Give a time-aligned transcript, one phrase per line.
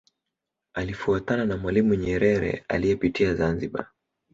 [0.73, 3.89] Alifuatana na Mwalimu Nyerere aliyepitia Zanzibar